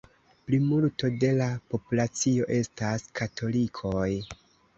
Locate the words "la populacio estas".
1.41-3.07